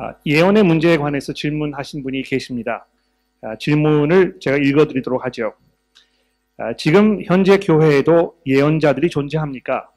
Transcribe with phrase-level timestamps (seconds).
[0.00, 2.86] 아, 예언의 문제에 관해서 질문하신 분이 계십니다.
[3.42, 5.54] 아, 질문을 제가 읽어드리도록 하죠.
[6.56, 9.90] 아, 지금 현재 교회에도 예언자들이 존재합니까?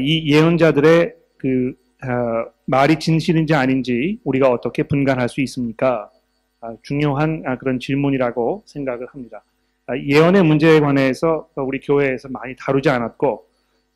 [0.00, 1.74] 이 예언자들의 그
[2.64, 6.10] 말이 진실인지 아닌지 우리가 어떻게 분간할 수 있습니까?
[6.82, 9.44] 중요한 그런 질문이라고 생각을 합니다.
[9.94, 13.46] 예언의 문제에 관해서 우리 교회에서 많이 다루지 않았고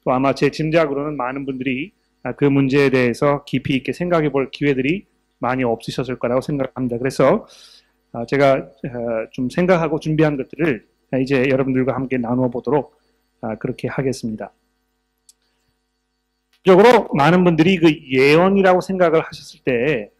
[0.05, 1.98] 또 아마 제 짐작으로는 많은 분들이 아,
[2.37, 5.07] 그 문제에 대해서 깊이 있게 생각해 볼 기회들이
[5.39, 6.99] 많이 없으셨을 거라고 생각합니다.
[6.99, 7.47] 그래서
[8.13, 10.87] 아, 제가 어, 좀 생각하고 준비한 것들을
[11.23, 12.99] 이제 여러분들과 함께 나누어 보도록
[13.41, 14.53] 아, 그렇게 하겠습니다.
[16.65, 20.11] 적으로 많은 분들이 그 예언이라고 생각을 하셨을 때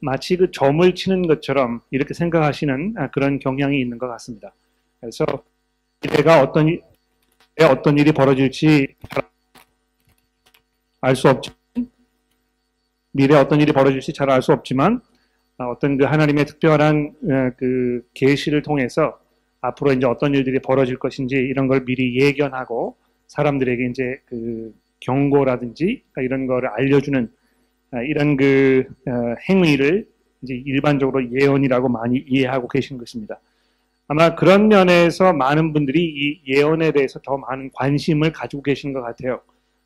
[0.00, 4.52] 마치 그 점을 치는 것처럼 이렇게 생각하시는 그런 경향이 있는 것 같습니다.
[5.00, 5.24] 그래서
[6.02, 6.76] 미래가 어떤
[7.60, 8.96] 어떤 일이 벌어질지
[11.00, 11.52] 알 수 없죠.
[13.12, 15.00] 미래 어떤 일이 벌어질지 잘 알 수 없지만
[15.58, 19.18] 어, 어떤 그 하나님의 특별한 어, 그 계시를 통해서
[19.60, 26.46] 앞으로 이제 어떤 일들이 벌어질 것인지 이런 걸 미리 예견하고 사람들에게 이제 그 경고라든지 이런
[26.46, 27.30] 거를 알려주는
[27.92, 28.84] 어, 이런 그
[29.48, 30.06] 행위를
[30.42, 33.40] 이제 일반적으로 예언이라고 많이 이해하고 계신 것입니다.
[34.08, 39.40] 아마 그런 면에서 많은 분들이 이 예언에 대해서 더 많은 관심을 가지고 계신 것 같아요.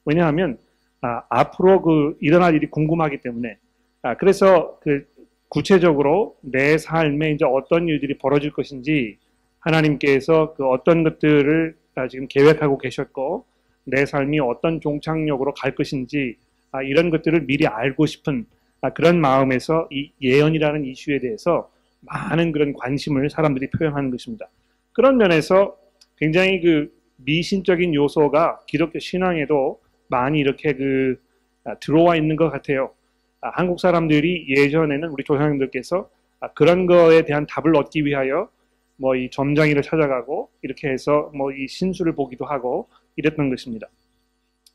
[0.05, 0.59] 왜냐하면
[1.05, 3.59] 아, 앞으로 그 일어날 일이 궁금하기 때문에
[4.01, 5.07] 아, 그래서 그
[5.51, 9.19] 구체적으로 내 삶에 이제 어떤 일들이 벌어질 것인지
[9.61, 13.45] 하나님께서 그 어떤 것들을 아, 지금 계획하고 계셨고
[13.85, 16.37] 내 삶이 어떤 종착역으로 갈 것인지
[16.73, 18.47] 아, 이런 것들을 미리 알고 싶은
[18.81, 24.49] 아, 그런 마음에서 이 예언이라는 이슈에 대해서 많은 그런 관심을 사람들이 표현하는 것입니다.
[24.93, 25.77] 그런 면에서
[26.17, 31.21] 굉장히 그 미신적인 요소가 기독교 신앙에도 많이 이렇게 그
[31.65, 32.93] 아, 들어와 있는 것 같아요.
[33.41, 36.09] 아, 한국 사람들이 예전에는 우리 조상님들께서
[36.41, 38.49] 아, 그런 거에 대한 답을 얻기 위하여
[38.97, 43.89] 뭐 이 점장이를 찾아가고 이렇게 해서 뭐 이 신수를 보기도 하고 이랬던 것입니다.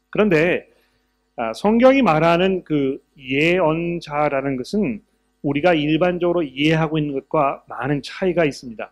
[0.10, 0.68] 그런데
[1.56, 5.02] 성경이 말하는 그 예언자라는 것은
[5.42, 8.92] 우리가 일반적으로 이해하고 있는 것과 많은 차이가 있습니다.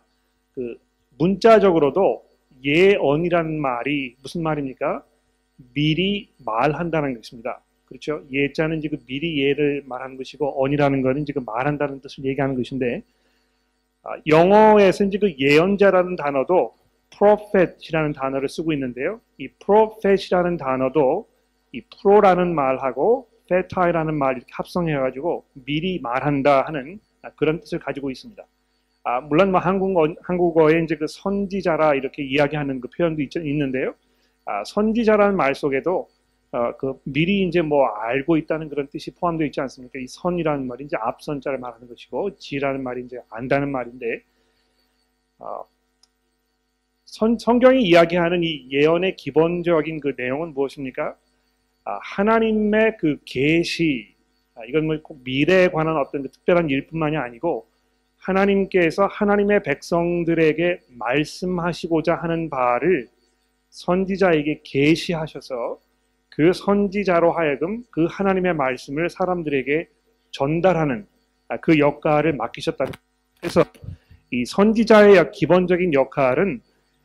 [0.54, 0.78] 그
[1.18, 2.24] 문자적으로도
[2.64, 5.04] 예언이라는 말이 무슨 말입니까?
[5.74, 7.60] 미리 말한다는 것입니다.
[7.86, 8.22] 그렇죠?
[8.30, 13.02] 예자는 지금 미리 예를 말하는 것이고 언이라는 것은 지금 말한다는 뜻을 얘기하는 것인데
[14.02, 16.74] 아, 영어에서 이제 그 예언자라는 단어도
[17.10, 19.20] prophet이라는 단어를 쓰고 있는데요.
[19.38, 21.26] 이 prophet이라는 단어도
[21.72, 27.00] 이 pro라는 말하고 feti라는 말 이렇게 합성해가지고 미리 말한다 하는
[27.36, 28.42] 그런 뜻을 가지고 있습니다.
[29.04, 33.94] 아, 물론 뭐 한국어, 한국어에 이제 그 선지자라 이렇게 이야기하는 그 표현도 있, 있는데요.
[34.48, 36.08] 아, 선지자라는 말 속에도
[36.52, 39.98] 어, 그 미리 이제 뭐 알고 있다는 그런 뜻이 포함되어 있지 않습니까?
[39.98, 44.22] 이 선이라는 말이 이제 앞선자를 말하는 것이고 지라는 말이 이제 안다는 말인데
[45.38, 45.66] 어,
[47.04, 51.14] 선, 성경이 이야기하는 이 예언의 기본적인 그 내용은 무엇입니까?
[51.84, 54.14] 아, 하나님의 그 계시
[54.54, 57.68] 아, 이건 뭐꼭 미래에 관한 어떤 그 특별한 일뿐만이 아니고
[58.16, 63.10] 하나님께서 하나님의 백성들에게 말씀하시고자 하는 바를
[63.70, 65.78] 선지자에게 계시하셔서
[66.30, 69.88] 그 선지자로 하여금 그 하나님의 말씀을 사람들에게
[70.30, 71.06] 전달하는
[71.48, 72.86] 아, 그 역할을 맡기셨다.
[73.40, 73.64] 그래서
[74.30, 76.60] 이 선지자의 기본적인 역할은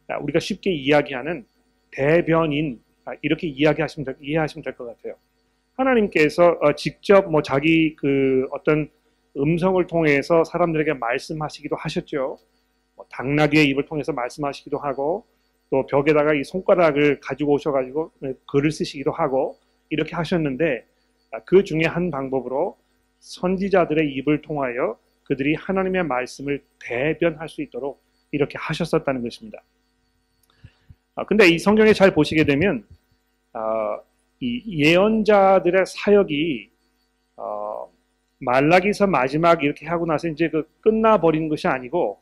[0.09, 1.46] 아, 우리가 쉽게 이야기하는
[1.91, 5.16] 대변인 아, 이렇게 이야기하시면 될, 이해하시면 될 것 같아요.
[5.75, 8.90] 하나님께서 어, 직접 뭐 자기 그 어떤
[9.35, 12.38] 음성을 통해서 사람들에게 말씀하시기도 하셨죠.
[12.95, 15.25] 뭐 당나귀의 입을 통해서 말씀하시기도 하고
[15.73, 19.57] 또 벽에다가 이 손가락을 가지고 오셔가지고 네, 글을 쓰시기도 하고
[19.89, 20.85] 이렇게 하셨는데
[21.31, 22.78] 아, 그 중에 한 방법으로
[23.22, 29.63] 선지자들의 입을 통하여 그들이 하나님의 말씀을 대변할 수 있도록 이렇게 하셨었다는 것입니다.
[31.16, 32.85] 아, 근데 이 성경에 잘 보시게 되면
[33.53, 34.00] 아,
[34.41, 36.69] 이 예언자들의 사역이
[37.38, 37.91] 어,
[38.38, 42.21] 말라기서 마지막 이렇게 하고 나서 이제 그 끝나버린 것이 아니고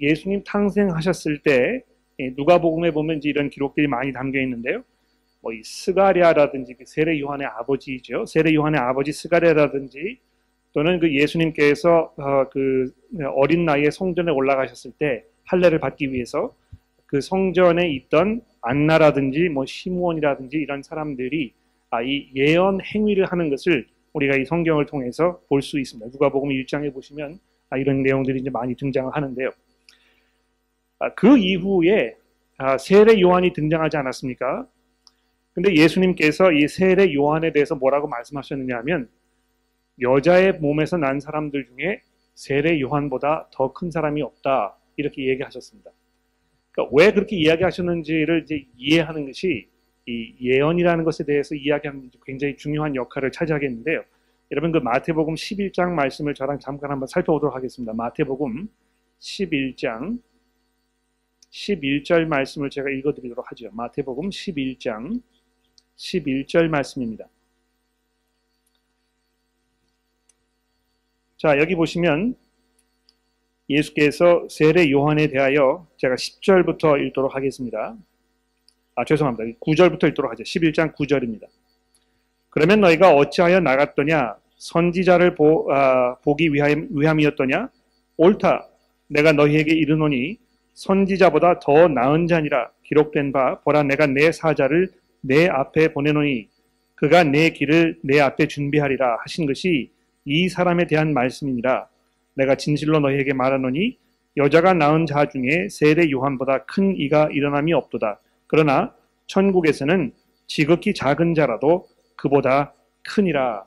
[0.00, 1.87] 예수님 탄생하셨을 때 예,
[2.36, 4.82] 누가복음에 보면 이제 이런 기록들이 많이 담겨 있는데요.
[5.40, 8.26] 뭐 이 사가랴라든지 그 세례 요한의 아버지죠.
[8.26, 10.18] 세례 요한의 아버지 사가랴라든지
[10.72, 12.92] 또는 그 예수님께서 어, 그
[13.36, 16.54] 어린 나이에 성전에 올라가셨을 때 할례를 받기 위해서
[17.06, 21.52] 그 성전에 있던 안나라든지 뭐 시므온이라든지 이런 사람들이
[21.90, 26.10] 아, 이 예언 행위를 하는 것을 우리가 이 성경을 통해서 볼 수 있습니다.
[26.12, 27.38] 누가복음 1장에 보시면
[27.70, 29.50] 아, 이런 내용들이 이제 많이 등장을 하는데요.
[30.98, 32.16] 아, 그 이후에
[32.58, 34.66] 아, 세례 요한이 등장하지 않았습니까?
[35.52, 39.08] 근데 예수님께서 이 세례 요한에 대해서 뭐라고 말씀하셨느냐 하면
[40.00, 42.02] 여자의 몸에서 난 사람들 중에
[42.34, 44.76] 세례 요한보다 더 큰 사람이 없다.
[44.96, 45.90] 이렇게 얘기하셨습니다.
[46.72, 49.68] 그러니까 왜 그렇게 이야기하셨는지를 이제 이해하는 것이
[50.06, 54.02] 이 예언이라는 것에 대해서 이야기하는 굉장히 중요한 역할을 차지하겠는데요.
[54.50, 57.92] 여러분 그 마태복음 11장 말씀을 저랑 잠깐 한번 살펴보도록 하겠습니다.
[57.92, 58.68] 마태복음
[59.20, 60.18] 11장
[61.50, 63.70] 11절 말씀을 제가 읽어드리도록 하죠.
[63.72, 65.22] 마태복음 11장
[65.96, 67.28] 11절 말씀입니다.
[71.36, 72.36] 자, 여기 보시면
[73.70, 77.96] 예수께서 세례 요한에 대하여 제가 10절부터 읽도록 하겠습니다.
[78.94, 79.58] 아, 죄송합니다.
[79.60, 80.42] 9절부터 읽도록 하죠.
[80.42, 81.46] 11장 9절입니다.
[82.50, 84.36] 그러면 너희가 어찌하여 나갔더냐?
[84.56, 87.70] 선지자를 보, 아, 보기 위함, 위함이었더냐?
[88.16, 88.68] 옳다.
[89.06, 90.38] 내가 너희에게 이르노니
[90.78, 94.88] 선지자보다 더 나은 자니라 기록된 바 보라 내가 내 사자를
[95.20, 96.48] 내 앞에 보내노니
[96.94, 99.90] 그가 내 길을 내 앞에 준비하리라 하신 것이
[100.24, 101.88] 이 사람에 대한 말씀이니라.
[102.34, 103.98] 내가 진실로 너희에게 말하노니
[104.36, 108.20] 여자가 낳은 자 중에 세례 요한보다 큰 이가 일어남이 없도다.
[108.46, 108.94] 그러나
[109.26, 110.12] 천국에서는
[110.46, 112.72] 지극히 작은 자라도 그보다
[113.02, 113.64] 크니라.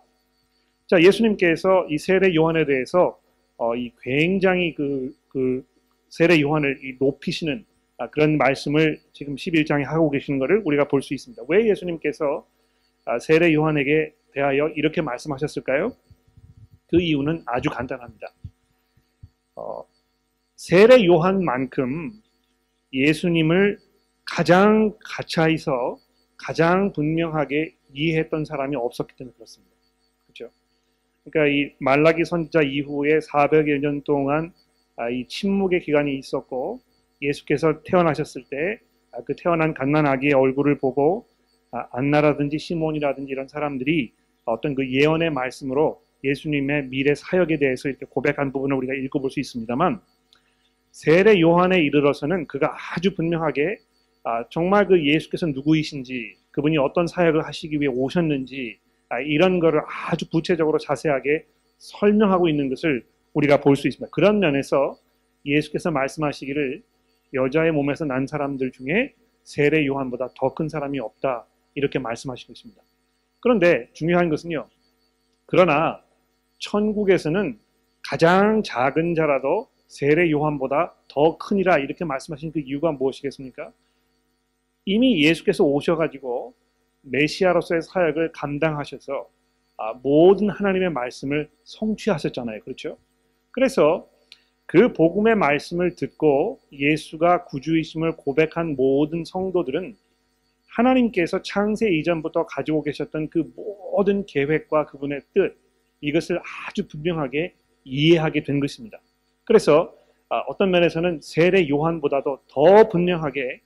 [0.88, 3.20] 자 예수님께서 이 세례 요한에 대해서
[3.58, 5.64] 어, 이 굉장히 그, 그
[6.12, 7.66] 세례 요한을 높이시는
[7.98, 11.44] 아, 그런 말씀을 지금 11장에 하고 계시는 것을 우리가 볼 수 있습니다.
[11.48, 12.46] 왜 예수님께서
[13.06, 15.96] 아, 세례 요한에게 대하여 이렇게 말씀하셨을까요?
[16.88, 18.34] 그 이유는 아주 간단합니다.
[19.56, 19.84] 어,
[20.58, 22.12] 세례 요한만큼
[22.94, 23.80] 예수님을
[24.26, 25.98] 가장 가차에서
[26.38, 29.74] 가장 분명하게 이해했던 사람이 없었기 때문에 그렇습니다.
[30.26, 30.52] 그렇죠?
[31.24, 34.61] 그러니까 이 말라기 선지자 이후에 400여 년 동안 아,
[35.10, 36.80] 이 침묵의 기간이 있었고
[37.22, 41.28] 예수께서 태어나셨을 때그 아, 태어난 갓난 아기의 얼굴을 보고
[41.72, 44.14] 아, 안나라든지 시몬이라든지 이런 사람들이
[44.46, 50.02] 어떤 그 예언의 말씀으로 예수님의 미래 사역에 대해서 이렇게 고백한 부분을 우리가 읽어볼 수 있습니다만
[50.92, 53.80] 세례 요한에 이르러서는 그가 아주 분명하게
[54.50, 58.78] 정말 그 예수께서 누구이신지 그분이 어떤 사역을 하시기 위해 오셨는지
[59.26, 61.46] 이런 것을 아주 구체적으로 자세하게
[61.78, 64.12] 설명하고 있는 것을 우리가 볼 수 있습니다.
[64.14, 64.98] 그런 면에서
[65.46, 66.84] 예수께서 말씀하시기를
[67.34, 69.14] 여자의 몸에서 난 사람들 중에
[69.44, 71.46] 세례 요한보다 더 큰 사람이 없다
[71.76, 72.82] 이렇게 말씀하시고 있습니다.
[73.40, 74.68] 그런데 중요한 것은요.
[75.46, 76.02] 그러나
[76.60, 77.60] 천국에서는
[78.04, 83.72] 가장 작은 자라도 세례 요한보다 더 크니라 이렇게 말씀하신 그 이유가 무엇이겠습니까?
[84.86, 86.54] 이미 예수께서 오셔가지고
[87.04, 89.30] 메시아로서의 사역을 감당하셔서
[89.78, 92.62] 아, 모든 하나님의 말씀을 성취하셨잖아요.
[92.62, 92.98] 그렇죠?
[93.52, 94.10] 그래서
[94.66, 99.96] 그 복음의 말씀을 듣고 예수가 구주이심을 고백한 모든 성도들은
[100.70, 105.58] 하나님께서 창세 이전부터 가지고 계셨던 그 모든 계획과 그분의 뜻,
[106.00, 107.54] 이것을 아주 분명하게
[107.84, 109.02] 이해하게 된 것입니다.
[109.44, 109.94] 그래서
[110.30, 113.60] 아, 어떤 면에서는 세례 요한보다도 더 분명하게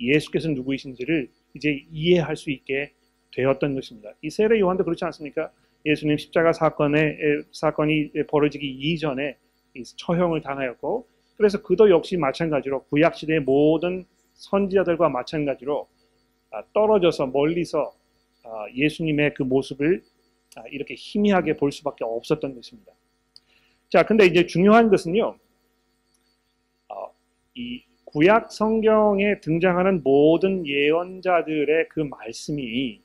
[0.00, 2.92] 예수께서 누구이신지를 이제 이해할 수 있게
[3.34, 4.14] 되었던 것입니다.
[4.22, 5.50] 이 세례 요한도 그렇지 않습니까?
[5.86, 7.16] 예수님 십자가 사건에
[7.52, 9.36] 사건이 벌어지기 이전에
[9.96, 11.06] 처형을 당하였고
[11.36, 14.04] 그래서 그도 역시 마찬가지로 구약 시대의 모든
[14.34, 15.88] 선지자들과 마찬가지로
[16.50, 17.94] 아, 떨어져서 멀리서
[18.44, 20.02] 아, 예수님의 그 모습을
[20.56, 22.92] 아, 이렇게 희미하게 볼 수밖에 없었던 것입니다.
[23.90, 25.36] 자, 근데 이제 중요한 것은요,
[26.88, 27.14] 어,
[27.54, 33.00] 이 구약 성경에 등장하는 모든 예언자들의 그 말씀이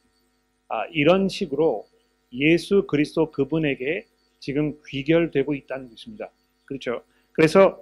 [0.91, 1.85] 이런 식으로
[2.33, 4.05] 예수 그리스도 그분에게
[4.39, 6.29] 지금 귀결되고 있다는 것입니다.
[6.65, 7.03] 그렇죠.
[7.33, 7.79] 그래서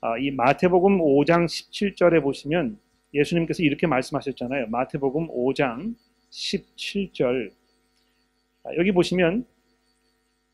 [0.00, 2.78] 아, 이 마태복음 5장 17절에 보시면
[3.12, 4.68] 예수님께서 이렇게 말씀하셨잖아요.
[4.68, 5.94] 마태복음 5장
[6.30, 7.50] 17절.
[8.64, 9.44] 아, 여기 보시면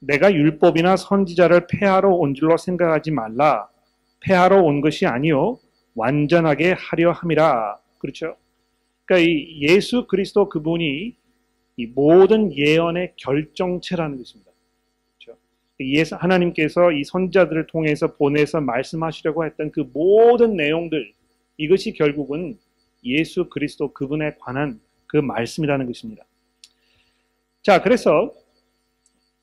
[0.00, 3.68] 내가 율법이나 선지자를 폐하러 온 줄로 생각하지 말라.
[4.20, 5.58] 폐하러 온 것이 아니요
[5.94, 7.78] 완전하게 하려 함이라.
[7.98, 8.36] 그렇죠?
[9.04, 11.14] 그러니까 이 예수 그리스도 그분이
[11.76, 14.50] 이 모든 예언의 결정체라는 것입니다.
[15.18, 15.38] 그렇죠?
[16.16, 21.12] 하나님께서 이 선자들을 통해서 보내서 말씀하시려고 했던 그 모든 내용들
[21.58, 22.58] 이것이 결국은
[23.04, 26.24] 예수 그리스도 그분에 관한 그 말씀이라는 것입니다.
[27.62, 28.32] 자, 그래서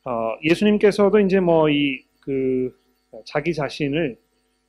[0.05, 2.73] 어, 예수님께서도 이제 뭐 이 그
[3.25, 4.17] 자기 자신을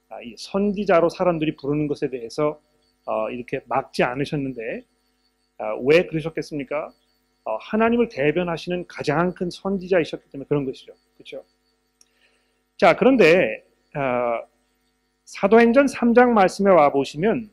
[0.08, 2.60] 아, 이 선지자로 사람들이 부르는 것에 대해서
[3.06, 4.84] 어, 이렇게 막지 않으셨는데
[5.58, 6.92] 아, 왜 그러셨겠습니까?
[7.44, 10.94] 어, 하나님을 대변하시는 가장 큰 선지자이셨기 때문에 그런 것이죠.
[11.14, 11.44] 그렇죠?
[12.76, 14.46] 자, 그런데 어,
[15.24, 17.50] 사도행전 3장 말씀에 와 보시면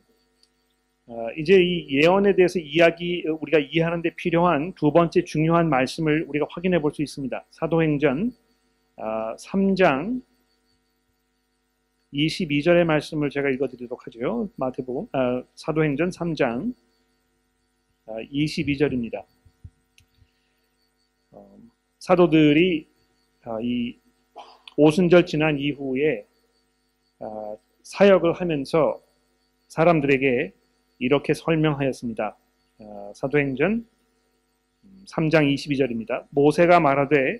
[1.06, 6.46] 어, 이제 이 예언에 대해서 이야기 우리가 이해하는 데 필요한 두 번째 중요한 말씀을 우리가
[6.50, 7.44] 확인해 볼 수 있습니다.
[7.50, 8.32] 사도행전
[8.96, 10.22] 3장
[12.12, 14.50] 22절의 말씀을 제가 읽어드리도록 하죠.
[14.56, 16.74] 마태복음 아, 사도행전 3장
[18.06, 19.24] 22절입니다.
[22.02, 22.88] 어, 사도들이
[23.44, 23.96] 아, 이
[24.76, 26.26] 오순절 지난 이후에
[27.20, 29.00] 아, 사역을 하면서
[29.68, 30.52] 사람들에게
[30.98, 32.36] 이렇게 설명하였습니다.
[32.80, 33.86] 아, 사도행전
[35.06, 36.26] 3장 22절입니다.
[36.30, 37.38] 모세가 말하되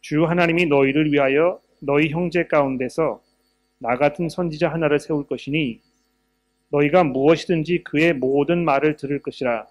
[0.00, 3.20] 주 하나님이 너희를 위하여 너희 형제 가운데서
[3.78, 5.80] 나 같은 선지자 하나를 세울 것이니
[6.70, 9.66] 너희가 무엇이든지 그의 모든 말을 들을 것이라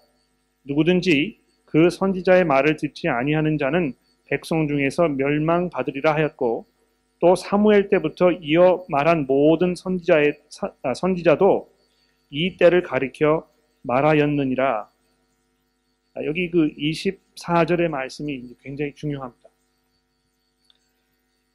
[0.64, 3.94] 누구든지 그 선지자의 말을 듣지 아니하는 자는
[4.26, 6.66] 백성 중에서 멸망받으리라 하였고
[7.18, 10.38] 또 사무엘 때부터 이어 말한 모든 선지자의
[10.82, 11.70] 아, 선지자도
[12.30, 13.48] 이 때를 가리켜
[13.82, 14.90] 말하였느니라.
[16.14, 19.48] 아, 여기 그 24절의 말씀이 굉장히 중요합니다.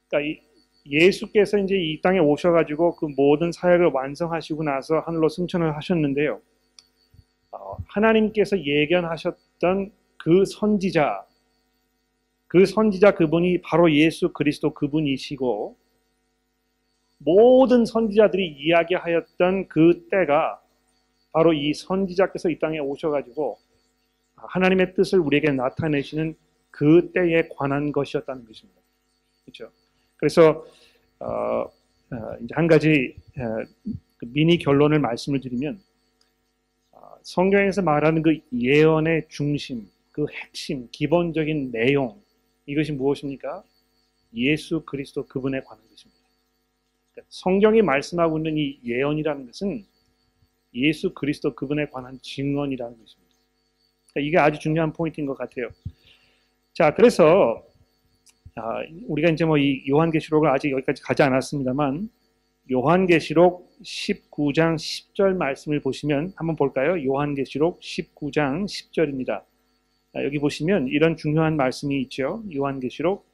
[0.08, 0.42] 그러니까
[0.86, 6.40] 예수께서 이제 이 땅에 오셔가지고 그 모든 사역을 완성하시고 나서 하늘로 승천을 하셨는데요.
[7.52, 11.24] 어, 하나님께서 예견하셨던 그 선지자,
[12.52, 15.74] 그 선지자 그분이 바로 예수 그리스도 그분이시고
[17.16, 20.60] 모든 선지자들이 이야기하였던 그 때가
[21.32, 23.56] 바로 이 선지자께서 이 땅에 오셔가지고
[24.36, 26.34] 하나님의 뜻을 우리에게 나타내시는
[26.70, 28.78] 그 때에 관한 것이었다는 것입니다.
[29.46, 29.70] 그렇죠?
[30.18, 30.66] 그래서
[31.20, 33.64] 어, 어, 이제 한 가지 어,
[34.18, 35.80] 그 미니 결론을 말씀을 드리면
[36.90, 42.21] 어, 성경에서 말하는 그 예언의 중심, 그 핵심, 기본적인 내용
[42.66, 43.64] 이것이 무엇입니까?
[44.34, 46.20] 예수 그리스도 그분에 관한 것입니다.
[47.12, 49.84] 그러니까 성경이 말씀하고 있는 이 예언이라는 것은
[50.74, 53.34] 예수 그리스도 그분에 관한 증언이라는 것입니다.
[54.12, 55.68] 그러니까 이게 아주 중요한 포인트인 것 같아요.
[56.72, 57.62] 자, 그래서
[58.54, 62.10] 아, 우리가 이제 뭐 이 요한계시록을 아직 여기까지 가지 않았습니다만
[62.70, 67.02] 요한계시록 19장 10절 말씀을 보시면 한번 볼까요?
[67.04, 69.42] 요한계시록 19장 10절입니다.
[70.14, 72.42] 아, 여기 보시면 이런 중요한 말씀이 있죠.
[72.54, 73.26] 요한계시록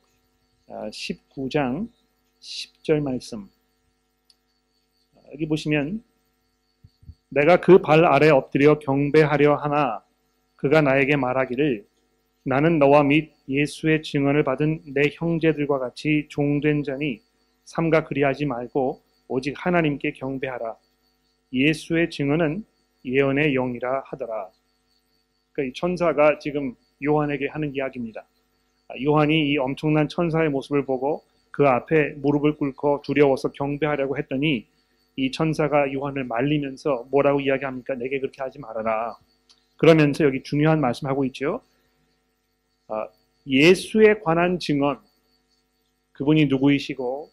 [0.68, 1.92] 19장 아,
[2.40, 3.48] 10절 말씀.
[5.32, 6.02] 여기 보시면
[7.30, 10.02] 내가 그 발 아래 엎드려 경배하려 하나
[10.56, 11.86] 그가 나에게 말하기를
[12.44, 17.20] 나는 너와 및 예수의 증언을 받은 내 형제들과 같이 종된 자니
[17.64, 20.76] 삼가 그리하지 말고 오직 하나님께 경배하라.
[21.52, 22.64] 예수의 증언은
[23.04, 24.50] 예언의 영이라 하더라.
[25.64, 26.74] 이 천사가 지금
[27.04, 28.24] 요한에게 하는 이야기입니다.
[28.88, 34.66] 아, 요한이 이 엄청난 천사의 모습을 보고 그 앞에 무릎을 꿇고 두려워서 경배하려고 했더니
[35.16, 37.94] 이 천사가 요한을 말리면서 뭐라고 이야기합니까?
[37.94, 39.16] 내게 그렇게 하지 말아라.
[39.76, 41.60] 그러면서 여기 중요한 말씀하고 있죠.
[42.88, 43.08] 아,
[43.46, 44.98] 예수에 관한 증언,
[46.12, 47.30] 그분이 누구이시고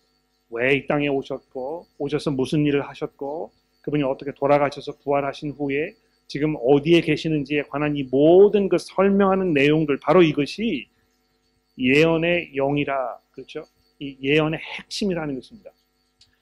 [0.51, 3.51] 왜 이 땅에 오셨고 오셔서 무슨 일을 하셨고
[3.81, 5.95] 그분이 어떻게 돌아가셔서 부활하신 후에
[6.27, 10.87] 지금 어디에 계시는지에 관한 이 모든 그 설명하는 내용들 바로 이것이
[11.77, 13.65] 예언의 영이라 그렇죠?
[13.99, 15.71] 이 예언의 핵심이라는 것입니다.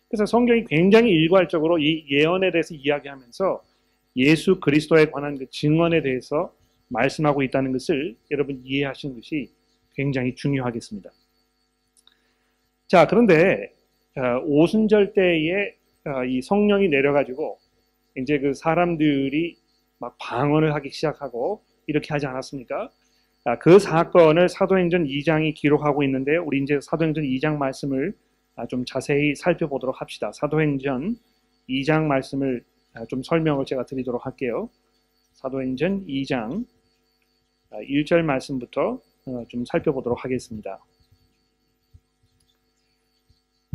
[0.07, 3.63] 그래서 성경이 굉장히 일괄적으로 이 예언에 대해서 이야기하면서
[4.17, 6.53] 예수 그리스도에 관한 그 증언에 대해서
[6.89, 9.49] 말씀하고 있다는 것을 여러분 이해하시는 것이
[9.95, 11.09] 굉장히 중요하겠습니다.
[12.87, 13.73] 자, 그런데
[14.15, 15.75] 어, 오순절 때에
[16.05, 17.57] 어, 이 성령이 내려가지고
[18.17, 19.57] 이제 그 사람들이
[20.03, 22.89] 막 방언을 하기 시작하고 이렇게 하지 않았습니까?
[23.45, 28.13] 아, 그 사건을 사도행전 2장이 기록하고 있는데 우리 이제 사도행전 2장 말씀을
[28.55, 30.31] 아, 좀 자세히 살펴보도록 합시다.
[30.33, 31.15] 사도행전
[31.69, 34.69] 2장 말씀을 아, 좀 설명을 제가 드리도록 할게요.
[35.36, 36.65] 사도행전 2장
[37.72, 40.79] 1절 아, 말씀부터 어, 좀 살펴보도록 하겠습니다.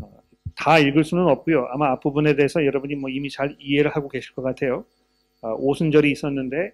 [0.03, 0.23] 어,
[0.55, 1.69] 다 읽을 수는 없고요.
[1.71, 4.85] 아마 앞부분에 대해서 여러분이 뭐 이미 잘 이해를 하고 계실 것 같아요.
[5.43, 6.73] 아, 오순절이 있었는데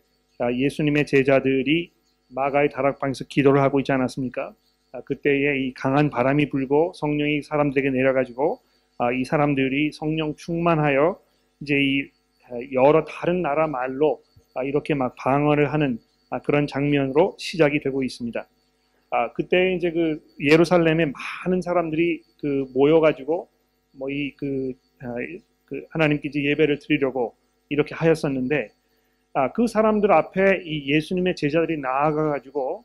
[0.53, 1.93] 예수님의 제자들이
[2.29, 4.55] 마가의 다락방에서 기도를 하고 있지 않았습니까?
[5.05, 8.61] 그때에 이 강한 바람이 불고 성령이 사람들에게 내려가지고
[9.19, 11.21] 이 사람들이 성령 충만하여
[11.61, 12.09] 이제 이
[12.73, 14.23] 여러 다른 나라 말로
[14.65, 15.99] 이렇게 막 방언을 하는
[16.31, 18.47] 아, 그런 장면으로 시작이 되고 있습니다.
[19.11, 21.13] 아, 그때 이제 그 예루살렘에
[21.47, 23.49] 많은 사람들이 그 모여가지고
[23.93, 25.15] 뭐 이그 아,
[25.67, 27.37] 그 하나님께 예배를 드리려고
[27.69, 28.71] 이렇게 하였었는데
[29.35, 32.85] 아, 그 사람들 앞에 이 예수님의 제자들이 나아가 가지고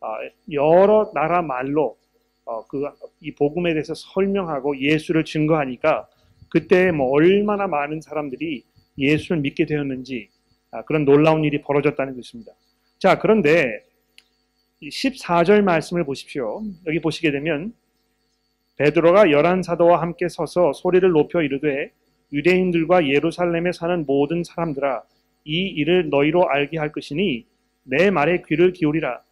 [0.00, 0.06] 아,
[0.50, 1.96] 여러 나라 말로
[2.44, 6.08] 어, 그이 복음에 대해서 설명하고 예수를 증거하니까
[6.48, 8.64] 그때 뭐 얼마나 많은 사람들이
[8.98, 10.28] 예수를 믿게 되었는지
[10.70, 12.52] 아, 그런 놀라운 일이 벌어졌다는 것입니다.
[12.98, 13.84] 자, 그런데
[14.82, 16.62] 14절 말씀을 보십시오.
[16.86, 17.72] 여기 보시게 되면
[18.76, 21.92] 베드로가 열한 사도와 함께 서서 소리를 높여 이르되
[22.32, 25.02] 유대인들과 예루살렘에 사는 모든 사람들아
[25.44, 27.46] 이 일을 너희로 알게 할 것이니
[27.84, 29.22] 내 말에 귀를 기울이라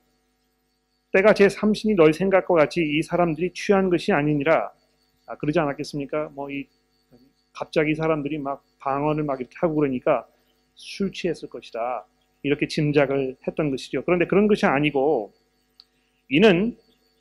[1.13, 4.71] 때가 제 삼신이 너희 생각과 같이 이 사람들이 취한 것이 아니니라
[5.27, 6.31] 아, 그러지 않았겠습니까?
[6.35, 6.67] 뭐 이
[7.53, 10.27] 갑자기 사람들이 막 방언을 막 이렇게 하고 그러니까
[10.75, 12.07] 술 취했을 것이다
[12.43, 14.03] 이렇게 짐작을 했던 것이죠.
[14.05, 15.33] 그런데 그런 것이 아니고
[16.31, 16.77] 이는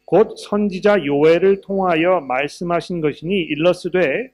[0.05, 4.31] 곧 선지자 요엘을 통하여 말씀하신 것이니 일러스되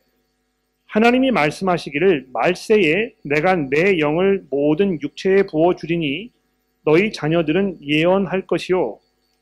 [0.95, 6.31] 하나님이 말씀하시기를 말세에 내가 내 영을 모든 육체에 부어 주리니
[6.85, 8.97] 너희 자녀들은 예언할 것이요.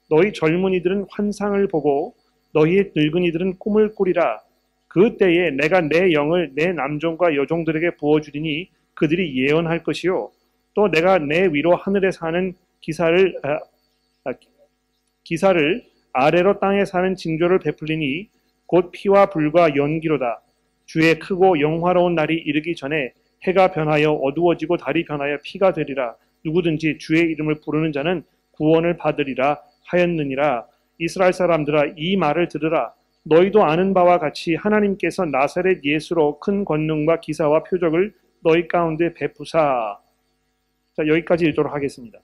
[0.10, 2.16] 너희 젊은이들은 환상을 보고
[2.54, 4.42] 너희의 늙은이들은 꿈을 꾸리라.
[4.88, 10.32] 그 때에 내가 내 영을 내 남종과 여종들에게 부어 주리니 그들이 예언할 것이요.
[10.74, 13.60] 또 내가 내 위로 하늘에 사는 기사를 아,
[14.24, 14.34] 아,
[15.24, 15.84] 기사를
[16.14, 18.30] 아래로 땅에 사는 징조를 베풀리니
[18.66, 20.42] 곧 피와 불과 연기로다.
[20.86, 23.14] 주의 크고 영화로운 날이 이르기 전에
[23.44, 26.16] 해가 변하여 어두워지고 달이 변하여 피가 되리라.
[26.46, 30.68] 누구든지 주의 이름을 부르는 자는 구원을 받으리라 하였느니라.
[31.00, 32.94] 이스라엘 사람들아 이 말을 들으라.
[33.24, 39.98] 너희도 아는 바와 같이 하나님께서 나사렛 예수로 큰 권능과 기사와 표적을 너희 가운데 베푸사.
[40.96, 42.20] 자 여기까지 읽도록 하겠습니다.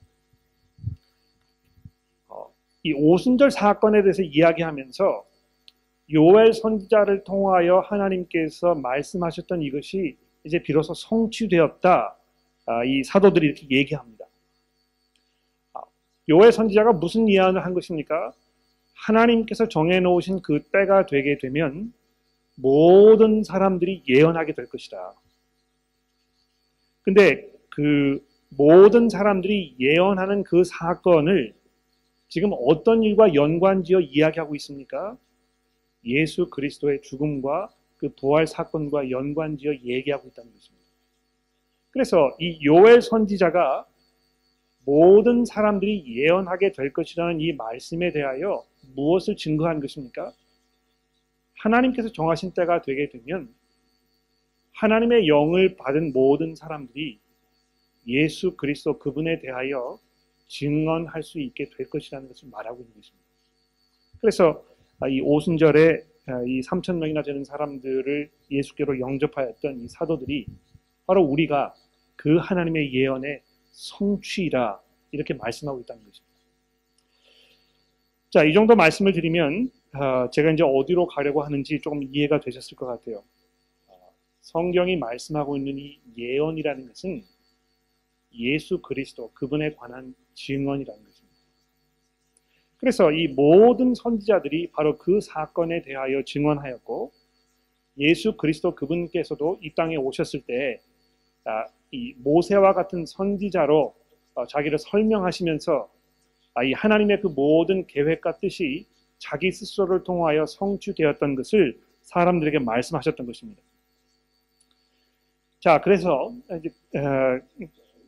[2.82, 5.24] 이 오순절 사건에 대해서 이야기하면서
[6.12, 12.16] 요엘 선지자를 통하여 하나님께서 말씀하셨던 이것이 이제 비로소 성취되었다.
[12.66, 14.24] 아, 이 사도들이 이렇게 얘기합니다.
[15.74, 15.80] 아,
[16.28, 18.32] 요엘 선지자가 무슨 예언을 한 것입니까?
[18.94, 21.92] 하나님께서 정해놓으신 그 때가 되게 되면
[22.56, 25.14] 모든 사람들이 예언하게 될 것이다.
[27.02, 28.24] 근데 그
[28.56, 31.54] 모든 사람들이 예언하는 그 사건을
[32.28, 35.16] 지금 어떤 일과 연관지어 이야기하고 있습니까?
[36.04, 40.86] 예수 그리스도의 죽음과 그 부활 사건과 연관지어 얘기하고 있다는 것입니다.
[41.90, 43.86] 그래서 이 요엘 선지자가
[44.84, 50.32] 모든 사람들이 예언하게 될 것이라는 이 말씀에 대하여 무엇을 증거한 것입니까?
[51.58, 53.54] 하나님께서 정하신 때가 되게 되면
[54.72, 57.20] 하나님의 영을 받은 모든 사람들이
[58.06, 59.98] 예수 그리스도 그분에 대하여
[60.48, 63.26] 증언할 수 있게 될 것이라는 것을 말하고 있는 것입니다.
[64.20, 64.69] 그래서 아,
[65.08, 70.46] 이 오순절에 아, 이 3천 명이나 되는 사람들을 예수께로 영접하였던 이 사도들이
[71.06, 71.74] 바로 우리가
[72.16, 74.80] 그 하나님의 예언의 성취라
[75.12, 76.30] 이렇게 말씀하고 있다는 것입니다.
[78.30, 82.86] 자, 이 정도 말씀을 드리면 아, 제가 이제 어디로 가려고 하는지 조금 이해가 되셨을 것
[82.86, 83.24] 같아요.
[84.40, 87.22] 성경이 말씀하고 있는 이 예언이라는 것은
[88.34, 91.09] 예수 그리스도 그분에 관한 증언이라는 것입니다.
[92.80, 97.12] 그래서 이 모든 선지자들이 바로 그 사건에 대하여 증언하였고
[97.98, 100.76] 예수 그리스도 그분께서도 이 땅에 오셨을 때이
[101.44, 101.66] 아,
[102.16, 103.94] 모세와 같은 선지자로
[104.34, 105.90] 어, 자기를 설명하시면서
[106.54, 108.86] 아, 이 하나님의 그 모든 계획과 뜻이
[109.18, 113.60] 자기 스스로를 통하여 성취되었던 것을 사람들에게 말씀하셨던 것입니다.
[115.58, 117.38] 자, 그래서 이제 어,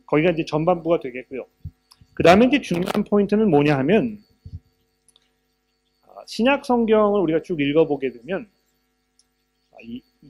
[0.07, 1.45] 거기가 이제 전반부가 되겠고요.
[2.15, 4.32] 그 다음에 이제 중요한 포인트는 뭐냐 하면 아,
[6.25, 8.49] 신약 성경을 우리가 쭉 읽어보게 되면
[9.71, 9.75] 아,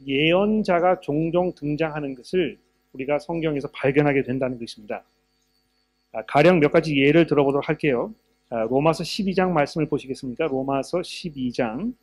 [0.05, 2.59] 예언자가 종종 등장하는 것을
[2.93, 5.03] 우리가 성경에서 발견하게 된다는 것입니다.
[6.11, 8.13] 아, 가령 몇 가지 예를 들어보도록 할게요.
[8.49, 10.45] 로마서 12장 말씀을 보시겠습니까?
[10.45, 11.95] 로마서 12장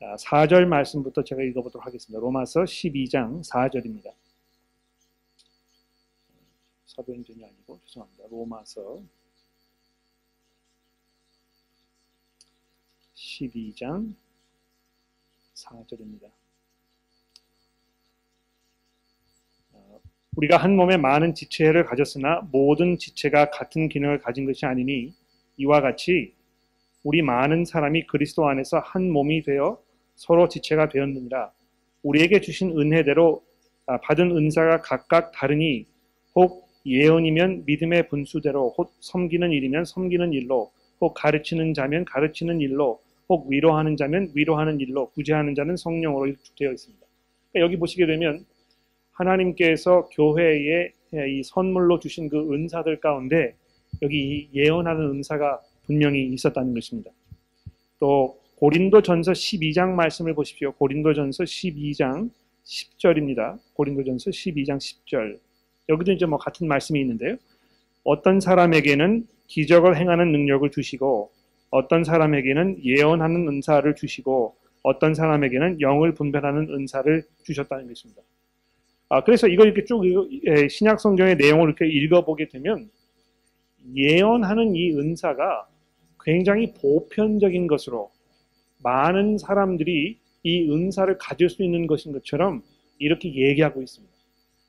[0.00, 2.20] 4절 말씀부터 제가 읽어보도록 하겠습니다.
[2.20, 4.12] 로마서 12장 4절입니다.
[6.86, 8.24] 사도행전이 아니고 죄송합니다.
[8.30, 9.02] 로마서
[13.18, 14.14] 12장
[15.54, 16.30] 4절입니다.
[19.72, 20.00] 어,
[20.36, 25.12] 우리가 한 몸에 많은 지체를 가졌으나 모든 지체가 같은 기능을 가진 것이 아니니
[25.56, 26.34] 이와 같이
[27.02, 29.82] 우리 많은 사람이 그리스도 안에서 한 몸이 되어
[30.14, 31.50] 서로 지체가 되었느니라.
[32.04, 33.44] 우리에게 주신 은혜대로
[33.86, 35.86] 아, 받은 은사가 각각 다르니
[36.36, 43.50] 혹 예언이면 믿음의 분수대로 혹 섬기는 일이면 섬기는 일로 혹 가르치는 자면 가르치는 일로 혹
[43.50, 47.06] 위로하는 자면 위로하는 일로 구제하는 자는 성령으로 되어 있습니다.
[47.52, 48.44] 그러니까 여기 보시게 되면
[49.12, 53.54] 하나님께서 교회에 이 선물로 주신 그 은사들 가운데
[54.02, 57.10] 여기 예언하는 은사가 분명히 있었다는 것입니다.
[57.98, 60.72] 또 고린도 전서 12장 말씀을 보십시오.
[60.72, 62.30] 고린도 전서 12장
[62.64, 63.58] 10절입니다.
[63.74, 65.38] 고린도 전서 12장 10절.
[65.88, 67.36] 여기도 이제 뭐 같은 말씀이 있는데요.
[68.04, 71.30] 어떤 사람에게는 기적을 행하는 능력을 주시고
[71.70, 78.22] 어떤 사람에게는 예언하는 은사를 주시고 어떤 사람에게는 영을 분별하는 은사를 주셨다는 것입니다.
[79.10, 80.02] 아, 그래서 이걸 이렇게 쭉
[80.46, 82.90] 예, 신약 성경의 내용을 이렇게 읽어보게 되면
[83.94, 85.66] 예언하는 이 은사가
[86.22, 88.10] 굉장히 보편적인 것으로
[88.82, 92.62] 많은 사람들이 이 은사를 가질 수 있는 것인 것처럼
[92.98, 94.14] 이렇게 얘기하고 있습니다.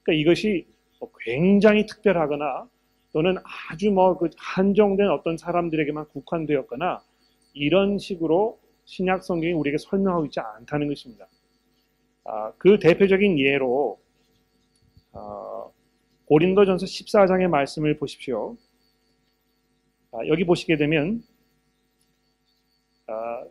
[0.04, 0.66] 그러니까 이것이
[1.00, 2.68] 뭐 굉장히 특별하거나
[3.12, 3.36] 또는
[3.70, 7.02] 아주 뭐 그 한정된 어떤 사람들에게만 국한되었거나
[7.54, 11.28] 이런 식으로 신약 성경이 우리에게 설명하고 있지 않다는 것입니다.
[12.26, 14.00] 아, 그 대표적인 예로
[15.14, 15.72] 어,
[16.26, 18.56] 고린도전서 14장의 말씀을 보십시오.
[20.12, 21.24] 아, 여기 보시게 되면
[23.08, 23.44] 아,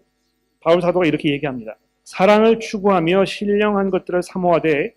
[0.60, 1.76] 바울 사도가 이렇게 얘기합니다.
[2.04, 4.94] 사랑을 추구하며 신령한 것들을 사모하되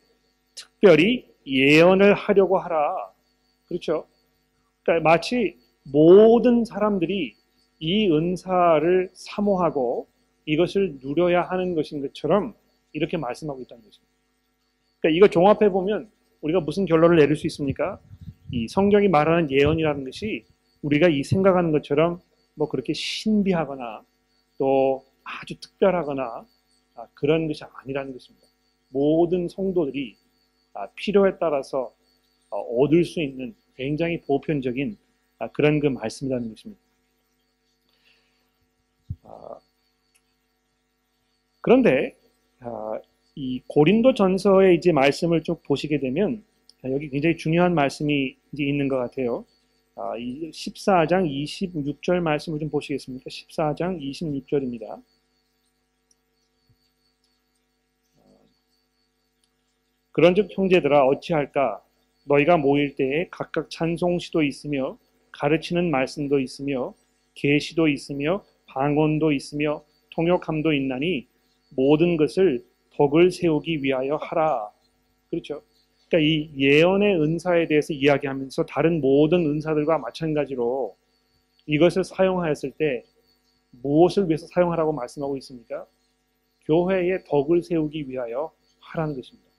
[0.56, 3.12] 특별히 예언을 하려고 하라.
[3.68, 4.08] 그렇죠?
[4.84, 7.36] 그러니까 마치 모든 사람들이
[7.80, 10.08] 이 은사를 사모하고
[10.46, 12.54] 이것을 누려야 하는 것인 것처럼
[12.94, 14.12] 이렇게 말씀하고 있다는 것입니다.
[15.00, 16.10] 그러니까 이거 종합해 보면
[16.42, 18.00] 우리가 무슨 결론을 내릴 수 있습니까?
[18.52, 20.46] 이 성경이 말하는 예언이라는 것이
[20.82, 22.20] 우리가 이 생각하는 것처럼
[22.56, 24.04] 뭐 그렇게 신비하거나
[24.58, 26.46] 또 아주 특별하거나
[26.96, 28.48] 아, 그런 것이 아니라는 것입니다.
[28.90, 30.16] 모든 성도들이
[30.74, 31.94] 아, 필요에 따라서
[32.50, 34.98] 어, 얻을 수 있는 굉장히 보편적인
[35.40, 36.82] 아, 그런 그 말씀이라는 것입니다.
[41.62, 42.16] 그런데
[43.36, 46.44] 이 고린도 전서의 이제 말씀을 쭉 보시게 되면
[46.86, 49.46] 여기 굉장히 중요한 말씀이 이제 있는 것 같아요.
[49.96, 53.30] 14장 26절 말씀을 좀 보시겠습니까?
[53.30, 55.02] 14장 26절입니다.
[60.12, 61.82] 그런즉 형제들아 어찌할까
[62.26, 64.98] 너희가 모일 때에 각각 찬송시도 있으며
[65.32, 66.94] 가르치는 말씀도 있으며
[67.36, 71.28] 계시도 있으며 방언도 있으며 통역함도 있나니
[71.76, 72.64] 모든 것을
[72.96, 74.70] 덕을 세우기 위하여 하라.
[75.30, 75.62] 그렇죠?
[76.08, 80.96] 그러니까 이 예언의 은사에 대해서 이야기하면서 다른 모든 은사들과 마찬가지로
[81.66, 83.04] 이것을 사용하였을 때
[83.72, 85.86] 무엇을 위해서 사용하라고 말씀하고 있습니까?
[86.66, 89.51] 교회의 덕을 세우기 위하여 하라는 것입니다.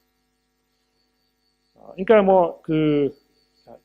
[1.82, 3.10] 어, 그러니까 뭐 그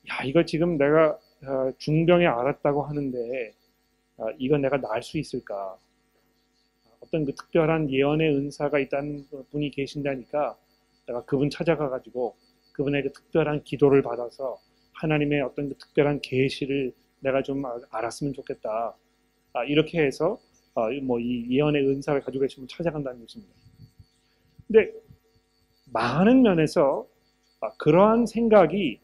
[0.10, 1.12] 야 이거 지금 내가
[1.46, 3.54] 어, 중병에 알았다고 하는데
[4.18, 5.78] 어, 이건 내가 나을 수 있을까?
[7.00, 10.58] 어떤 그 특별한 예언의 은사가 있다는 분이 계신다니까
[11.08, 12.36] 내가 그분 찾아가 가지고
[12.74, 14.60] 그분의 그 특별한 기도를 받아서
[14.94, 18.96] 하나님의 어떤 그 특별한 계시를 내가 좀 알았으면 좋겠다.
[19.54, 20.40] 아, 이렇게 해서
[20.76, 23.54] 아, 뭐이 예언의 은사를 가지고 계시면 찾아간다는 것입니다.
[24.68, 24.92] 근데
[25.92, 27.17] 많은 면에서 아,
[27.78, 29.00] 그러한 생각이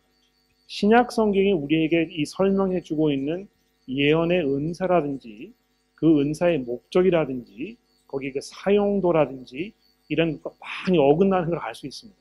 [0.67, 3.47] 신약 성경이 우리에게 이 설명해 주고 있는
[3.87, 5.53] 예언의 은사라든지
[5.95, 9.73] 그 은사의 목적이라든지 거기 그 사용도라든지
[10.09, 12.19] 이런 것과 많이 어긋나는 걸 알 수 있습니다.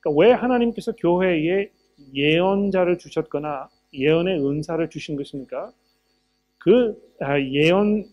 [0.00, 1.70] 그러니까 왜 하나님께서 교회에
[2.14, 5.72] 예언자를 주셨거나 예언의 은사를 주신 것입니까?
[6.58, 8.04] 그 아, 예언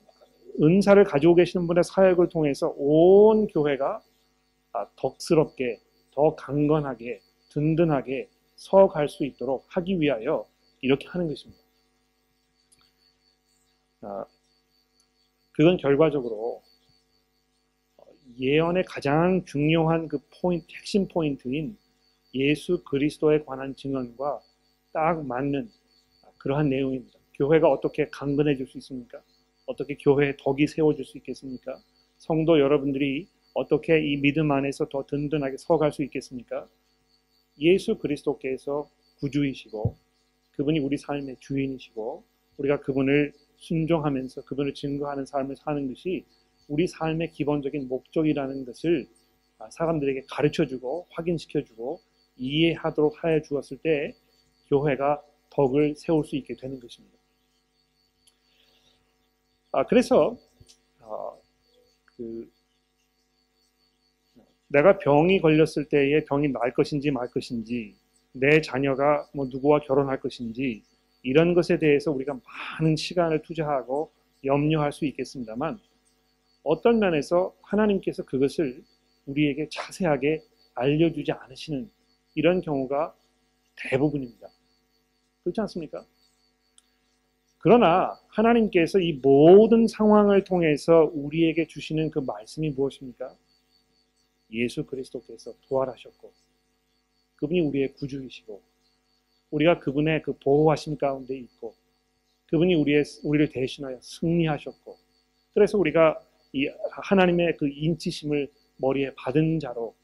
[0.61, 4.01] 은사를 가지고 계시는 분의 사역을 통해서 온 교회가
[4.73, 5.79] 아, 덕스럽게
[6.17, 10.47] 더 강건하게 든든하게 서갈 수 있도록 하기 위하여
[10.81, 11.61] 이렇게 하는 것입니다.
[14.01, 14.25] 아,
[15.51, 16.63] 그건 결과적으로
[18.39, 21.77] 예언의 가장 중요한 그 포인트, 핵심 포인트인
[22.33, 24.41] 예수 그리스도에 관한 증언과
[24.91, 25.69] 딱 맞는
[26.39, 27.19] 그러한 내용입니다.
[27.35, 29.21] 교회가 어떻게 강건해질 수 있습니까?
[29.67, 31.79] 어떻게 교회의 덕이 세워질 수 있겠습니까?
[32.17, 33.27] 성도 여러분들이
[33.57, 36.67] 어떻게 이 믿음 안에서 더 든든하게 서갈 수 있겠습니까?
[37.59, 38.87] 예수 그리스도께서
[39.19, 39.95] 구주이시고
[40.51, 42.23] 그분이 우리 삶의 주인이시고
[42.57, 46.23] 우리가 그분을 순종하면서 그분을 증거하는 삶을 사는 것이
[46.67, 49.07] 우리 삶의 기본적인 목적이라는 것을
[49.71, 51.99] 사람들에게 가르쳐주고 확인시켜주고
[52.37, 54.13] 이해하도록 하여 주었을 때
[54.67, 57.17] 교회가 덕을 세울 수 있게 되는 것입니다.
[59.71, 60.37] 아, 그래서
[60.99, 61.41] 어,
[62.05, 62.47] 그
[64.69, 67.95] 내가 병이 걸렸을 때에 병이 날 것인지 말 것인지,
[68.33, 70.83] 내 자녀가 뭐 누구와 결혼할 것인지,
[71.23, 72.37] 이런 것에 대해서 우리가
[72.79, 74.11] 많은 시간을 투자하고
[74.43, 75.79] 염려할 수 있겠습니다만,
[76.63, 78.83] 어떤 면에서 하나님께서 그것을
[79.25, 80.41] 우리에게 자세하게
[80.75, 81.89] 알려주지 않으시는
[82.35, 83.15] 이런 경우가
[83.77, 84.47] 대부분입니다.
[85.43, 86.05] 그렇지 않습니까?
[87.59, 93.33] 그러나 하나님께서 이 모든 상황을 통해서 우리에게 주시는 그 말씀이 무엇입니까?
[94.51, 96.31] 예수 그리스도께서 부활하셨고
[97.35, 98.61] 그분이 우리의 구주이시고
[99.51, 101.75] 우리가 그분의 그 보호하심 가운데 있고
[102.47, 104.97] 그분이 우리의 우리를 대신하여 승리하셨고
[105.53, 106.21] 그래서 우리가
[106.53, 109.95] 이 하나님의 그 인치심을 머리에 받은 자로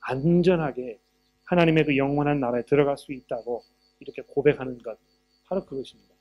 [0.00, 0.98] 안전하게
[1.44, 3.64] 하나님의 그 영원한 나라에 들어갈 수 있다고
[3.98, 4.98] 이렇게 고백하는 것
[5.46, 6.14] 바로 그것입니다.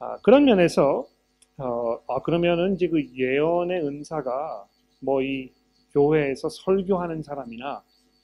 [0.00, 1.08] 아, 그런 면에서
[1.56, 4.68] 어, 아, 그러면은 이제 그 예언의 은사가
[5.00, 5.50] 뭐 이
[5.92, 7.82] 교회에서 설교하는 사람이나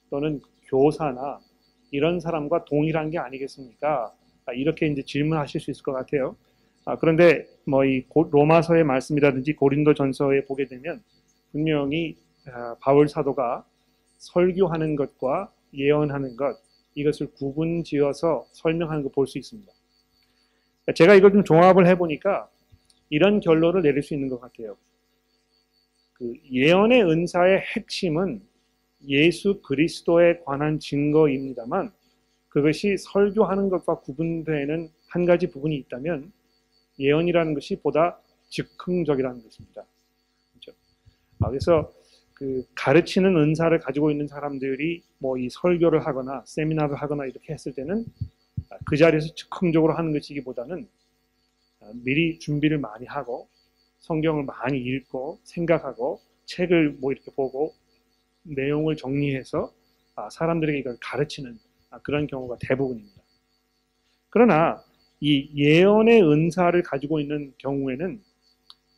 [0.09, 1.39] 또는 교사나
[1.91, 4.13] 이런 사람과 동일한 게 아니겠습니까?
[4.45, 6.35] 아, 이렇게 이제 질문하실 수 있을 것 같아요.
[6.85, 11.01] 아, 그런데 뭐 이 로마서의 말씀이라든지 고린도전서에 보게 되면
[11.51, 12.17] 분명히
[12.51, 13.65] 아, 바울 사도가
[14.19, 16.57] 설교하는 것과 예언하는 것
[16.95, 19.71] 이것을 구분지어서 설명하는 거볼수 있습니다.
[20.95, 22.47] 제가 이걸 좀 종합을 해보니까
[23.09, 24.77] 이런 결론을 내릴 수 있는 것 같아요.
[26.15, 28.41] 그 예언의 은사의 핵심은
[29.07, 31.91] 예수 그리스도에 관한 증거입니다만
[32.49, 36.31] 그것이 설교하는 것과 구분되는 한 가지 부분이 있다면
[36.99, 38.17] 예언이라는 것이 보다
[38.49, 39.85] 즉흥적이라는 것입니다.
[40.53, 40.71] 그렇죠?
[41.41, 41.93] 아, 그래서
[42.33, 48.05] 그 가르치는 은사를 가지고 있는 사람들이 뭐 이 설교를 하거나 세미나를 하거나 이렇게 했을 때는
[48.85, 50.87] 그 자리에서 즉흥적으로 하는 것이기보다는
[52.03, 53.49] 미리 준비를 많이 하고
[54.05, 57.73] 성경을 많이 읽고 생각하고 책을 뭐 이렇게 보고
[58.43, 59.73] 내용을 정리해서
[60.15, 61.57] 아, 사람들에게 이걸 가르치는
[61.89, 63.21] 아, 그런 경우가 대부분입니다.
[64.29, 64.83] 그러나
[65.19, 68.21] 이 예언의 은사를 가지고 있는 경우에는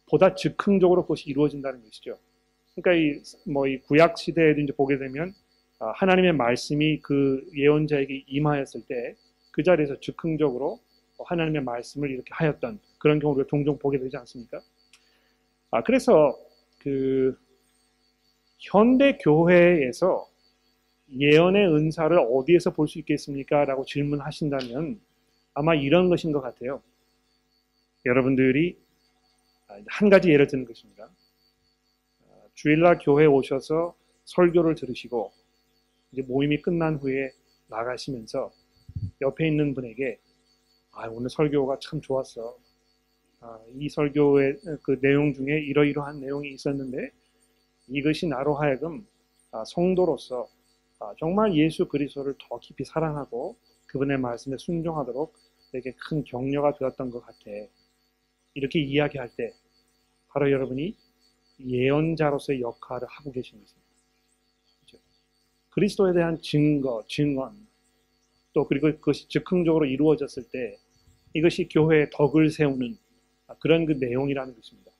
[0.09, 2.17] 보다 즉흥적으로 그것이 이루어진다는 것이죠.
[2.75, 5.33] 그러니까 이 뭐 이 구약 시대에도 이제 보게 되면
[5.79, 9.15] 아, 하나님의 말씀이 그 예언자에게 임하였을 때
[9.51, 10.79] 그 자리에서 즉흥적으로
[11.25, 14.61] 하나님의 말씀을 이렇게 하였던 그런 경우를 종종 보게 되지 않습니까?
[15.71, 16.37] 아 그래서
[16.79, 17.37] 그
[18.59, 20.27] 현대 교회에서
[21.11, 23.65] 예언의 은사를 어디에서 볼 수 있겠습니까?
[23.65, 24.99] 라고 질문하신다면
[25.53, 26.81] 아마 이런 것인 것 같아요.
[28.05, 28.77] 여러분들이
[29.87, 31.09] 한 가지 예를 드는 것입니다.
[32.55, 35.31] 주일날 교회에 오셔서 설교를 들으시고
[36.11, 37.31] 이제 모임이 끝난 후에
[37.67, 38.51] 나가시면서
[39.21, 40.19] 옆에 있는 분에게
[40.93, 42.57] 아, 오늘 설교가 참 좋았어.
[43.47, 47.11] 아, 이 설교의 그 내용 중에 이러이러한 내용이 있었는데
[47.87, 49.07] 이것이 나로 하여금
[49.51, 50.49] 아, 성도로서
[50.99, 53.55] 아, 정말 예수 그리스도를 더 깊이 사랑하고
[53.85, 55.33] 그분의 말씀에 순종하도록
[55.71, 57.37] 내게 큰 격려가 되었던 것 같아.
[58.53, 59.53] 이렇게 이야기할 때
[60.27, 60.97] 바로 여러분이
[61.61, 63.87] 예언자로서의 역할을 하고 계신 것입니다.
[64.79, 65.03] 그렇죠?
[65.69, 67.65] 그리스도에 대한 증거, 증언,
[68.51, 70.77] 또 그리고 그것이 즉흥적으로 이루어졌을 때
[71.33, 72.97] 이것이 교회의 덕을 세우는
[73.55, 74.91] 그런 그 내용이라는 것입니다.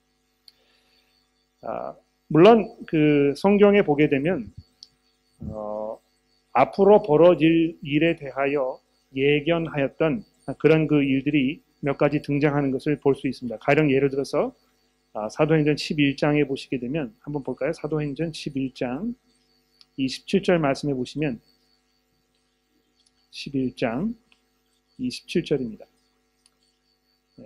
[1.62, 1.94] 아,
[2.28, 4.52] 물론 그 성경에 보게 되면
[5.40, 5.98] 어,
[6.52, 8.80] 앞으로 벌어질 일에 대하여
[9.14, 10.24] 예견하였던
[10.58, 13.58] 그런 그 일들이 몇 가지 등장하는 것을 볼 수 있습니다.
[13.58, 14.54] 가령 예를 들어서
[15.12, 17.72] 아, 사도행전 11장에 보시게 되면 한번 볼까요?
[17.72, 19.14] 사도행전 11장
[19.98, 21.40] 27절 말씀해 보시면
[23.32, 24.14] 11장
[25.00, 25.86] 27절입니다.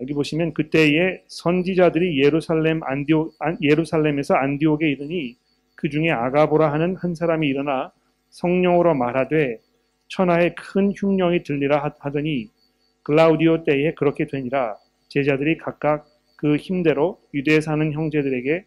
[0.01, 5.37] 여기 보시면 그때에 선지자들이 예루살렘 안디오 예루살렘에서 안디옥에 이르니
[5.75, 7.93] 그 중에 아가보라 하는 한 사람이 일어나
[8.31, 9.59] 성령으로 말하되
[10.09, 12.49] 천하에 큰 흉령이 들리라 하더니
[13.03, 14.77] 글라우디오 때에 그렇게 되니라
[15.09, 18.65] 제자들이 각각 그 힘대로 유대에 사는 형제들에게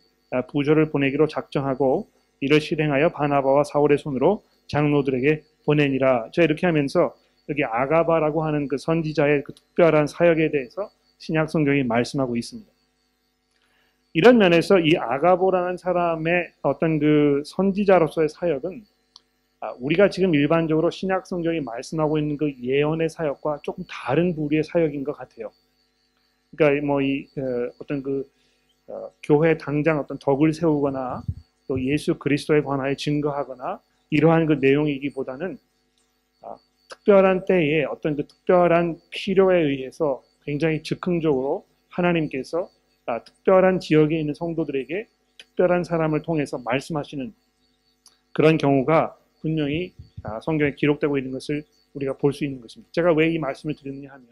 [0.50, 2.08] 부조를 보내기로 작정하고
[2.42, 6.30] 이를 실행하여 바나바와 사울의 손으로 장로들에게 보내니라.
[6.34, 7.16] 자 이렇게 하면서
[7.50, 12.72] 여기 아가바라고 하는 그 선지자의 그 특별한 사역에 대해서 신약 성경이 말씀하고 있습니다.
[14.14, 18.86] 이런 면에서 이 아가보라는 사람의 어떤 그 선지자로서의 사역은
[19.62, 25.04] 아, 우리가 지금 일반적으로 신약 성경이 말씀하고 있는 그 예언의 사역과 조금 다른 부류의 사역인
[25.04, 25.52] 것 같아요.
[26.56, 28.30] 그러니까 뭐 이 어, 어떤 그
[28.88, 31.24] 어, 교회 당장 어떤 덕을 세우거나
[31.68, 35.58] 또 예수 그리스도에 관하여 증거하거나 이러한 그 내용이기보다는
[36.44, 36.58] 아,
[36.90, 42.70] 특별한 때에 어떤 그 특별한 필요에 의해서 굉장히 즉흥적으로 하나님께서
[43.06, 47.34] 아, 특별한 지역에 있는 성도들에게 특별한 사람을 통해서 말씀하시는
[48.34, 52.90] 그런 경우가 분명히 아, 성경에 기록되고 있는 것을 우리가 볼 수 있는 것입니다.
[52.94, 54.28] 제가 왜 이 말씀을 드리느냐 하면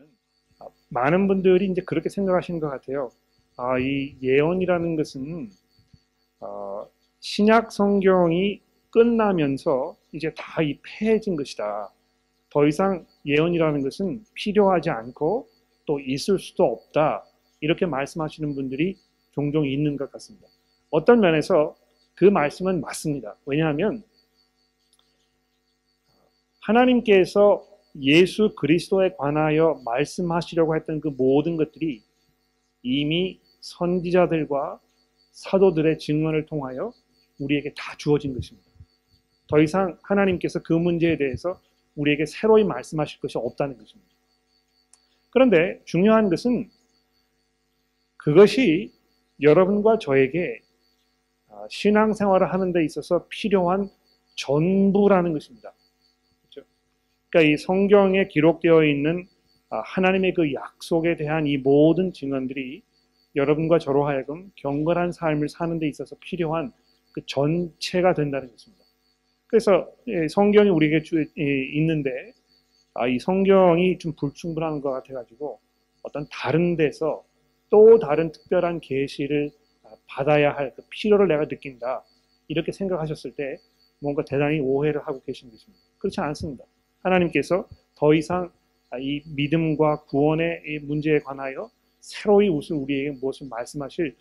[0.59, 3.11] 아, 많은 분들이 이제 그렇게 생각하시는 것 같아요.
[3.57, 5.49] 아, 이 예언이라는 것은
[6.41, 6.87] 어,
[7.21, 11.91] 신약 성경이 끝나면서 이제 다 이 폐해진 것이다.
[12.49, 15.47] 더 이상 예언이라는 것은 필요하지 않고
[15.85, 17.25] 또 있을 수도 없다.
[17.61, 18.97] 이렇게 말씀하시는 분들이
[19.31, 20.47] 종종 있는 것 같습니다.
[20.89, 21.75] 어떤 면에서
[22.15, 23.35] 그 말씀은 맞습니다.
[23.45, 24.03] 왜냐하면
[26.61, 27.65] 하나님께서
[28.01, 32.01] 예수 그리스도에 관하여 말씀하시려고 했던 그 모든 것들이
[32.81, 34.79] 이미 선지자들과
[35.31, 36.93] 사도들의 증언을 통하여
[37.39, 38.69] 우리에게 다 주어진 것입니다.
[39.47, 41.59] 더 이상 하나님께서 그 문제에 대해서
[41.95, 44.12] 우리에게 새로이 말씀하실 것이 없다는 것입니다.
[45.33, 46.69] 그런데 중요한 것은
[48.17, 48.91] 그것이
[49.41, 50.61] 여러분과 저에게
[51.49, 53.89] 아, 신앙생활을 하는 데 있어서 필요한
[54.35, 55.73] 전부라는 것입니다.
[56.41, 56.67] 그렇죠?
[57.29, 59.25] 그러니까 이 성경에 기록되어 있는
[59.71, 62.83] 아, 하나님의 그 약속에 대한 이 모든 증언들이
[63.35, 66.71] 여러분과 저로 하여금 경건한 삶을 사는 데 있어서 필요한
[67.11, 68.85] 그 전체가 된다는 것입니다.
[69.47, 71.03] 그래서 예, 성경이 우리에게
[71.73, 72.33] 있는데
[72.95, 75.59] 아, 이 성경이 좀 불충분한 것 같아가지고
[76.03, 77.23] 어떤 다른 데서
[77.69, 79.51] 또 다른 특별한 계시를
[80.07, 82.03] 받아야 할 그 필요를 내가 느낀다
[82.47, 83.57] 이렇게 생각하셨을 때
[83.99, 85.83] 뭔가 대단히 오해를 하고 계신 것입니다.
[85.97, 86.65] 그렇지 않습니다.
[87.03, 88.51] 하나님께서 더 이상
[88.99, 91.69] 이 믿음과 구원의 문제에 관하여
[92.01, 94.15] 새로이 무슨 우리에게 무엇을 말씀하실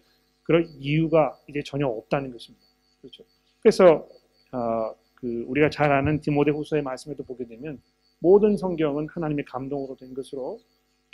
[0.45, 2.65] 그런 이유가 이제 전혀 없다는 것입니다.
[3.01, 3.25] 그렇죠.
[3.61, 4.07] 그래서
[4.53, 7.81] 어, 그 우리가 잘 아는 디모데후서의 말씀에도 보게 되면
[8.23, 10.61] 모든 성경은 하나님의 감동으로 된 것으로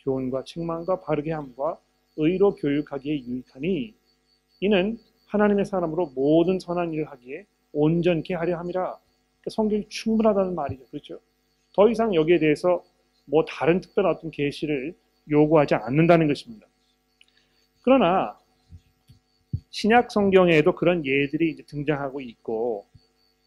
[0.05, 1.79] 교훈과 책망과 바르게 함과
[2.18, 3.94] 의로 교육하기에 유익하니
[4.61, 8.83] 이는 하나님의 사람으로 모든 선한 일을 하기에 온전케 하려 함이라.
[8.83, 10.85] 그러니까 성경이 충분하다는 말이죠.
[10.90, 11.18] 그렇죠?
[11.75, 12.85] 더 이상 여기에 대해서
[13.25, 14.94] 뭐 다른 특별한 어떤 계시를
[15.31, 16.66] 요구하지 않는다는 것입니다.
[17.83, 18.38] 그러나
[19.71, 22.87] 신약 성경에도 그런 예들이 등장하고 있고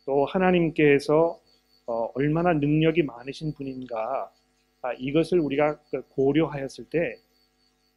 [0.05, 1.39] 또 하나님께서
[1.85, 4.31] 어, 얼마나 능력이 많으신 분인가
[4.81, 7.17] 아, 이것을 우리가 그 고려하였을 때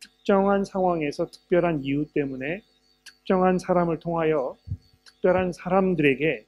[0.01, 2.63] 특정한 상황에서 특별한 이유 때문에
[3.05, 4.57] 특정한 사람을 통하여
[5.05, 6.47] 특별한 사람들에게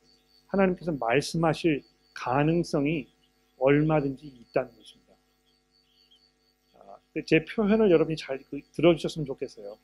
[0.49, 1.83] 하나님께서 말씀하실
[2.15, 3.09] 가능성이
[3.59, 5.15] 얼마든지 있다는 것입니다.
[6.75, 9.79] 아, 제 표현을 여러분이 잘그 들어주셨으면 좋겠어요.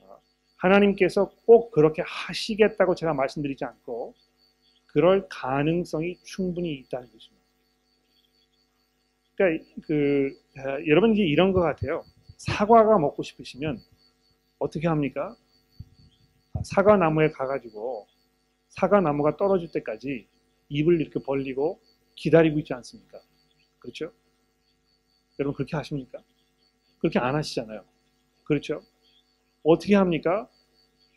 [0.00, 0.16] 아,
[0.56, 4.14] 하나님께서 꼭 그렇게 하시겠다고 제가 말씀드리지 않고
[4.94, 7.44] 그럴 가능성이 충분히 있다는 것입니다.
[9.34, 12.04] 그러니까 그 아, 여러분 이게 이런 것 같아요.
[12.36, 13.80] 사과가 먹고 싶으시면
[14.60, 15.36] 어떻게 합니까?
[16.62, 18.06] 사과 나무에 가가지고
[18.68, 20.28] 사과 나무가 떨어질 때까지
[20.68, 21.80] 입을 이렇게 벌리고
[22.14, 23.20] 기다리고 있지 않습니까?
[23.80, 24.12] 그렇죠?
[25.40, 26.20] 여러분 그렇게 하십니까?
[27.00, 27.84] 그렇게 안 하시잖아요.
[28.44, 28.80] 그렇죠?
[29.64, 30.48] 어떻게 합니까?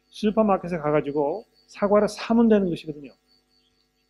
[0.10, 3.14] 슈퍼마켓에 가가지고 사과를 사면 되는 것이거든요.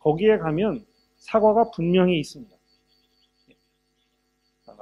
[0.08, 0.86] 거기에 가면
[1.18, 2.56] 사과가 분명히 있습니다.
[4.68, 4.72] 아,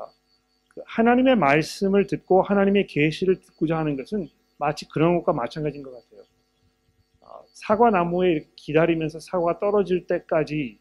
[0.69, 6.25] 그 하나님의 말씀을 듣고 하나님의 계시를 듣고자 하는 것은 마치 그런 것과 마찬가지인 것 같아요.
[7.55, 10.79] 사과 나무에 기다리면서 사과가 떨어질 때까지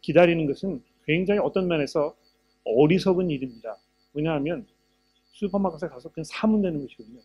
[0.00, 2.16] 기다리는 것은 굉장히 어떤 면에서
[2.64, 3.76] 어리석은 일입니다.
[4.14, 4.66] 왜냐하면
[5.32, 7.20] 슈퍼마켓에 가서 그냥 사면 되는 것이거든요.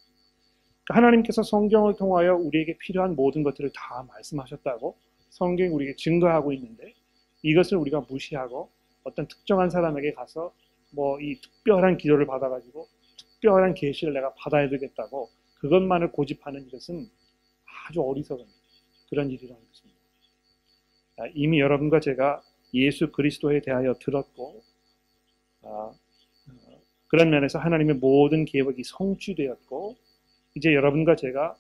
[0.84, 4.98] 그러니까 하나님께서 성경을 통하여 우리에게 필요한 모든 것들을 다 말씀하셨다고
[5.34, 6.94] 성경이 우리에게 증거하고 있는데
[7.42, 8.70] 이것을 우리가 무시하고
[9.04, 10.54] 어떤 특정한 사람에게 가서
[10.92, 17.10] 뭐 이 특별한 기도를 받아가지고 특별한 계시를 내가 받아야 되겠다고 그것만을 고집하는 이것은
[17.88, 18.46] 아주 어리석은
[19.10, 20.00] 그런 일이라는 것입니다.
[21.18, 22.42] 아, 이미 여러분과 제가
[22.74, 24.64] 예수 그리스도에 대하여 들었고
[25.64, 25.98] 아, 어,
[27.08, 29.98] 그런 면에서 하나님의 모든 계획이 성취되었고
[30.56, 31.58] 이제 여러분과 제가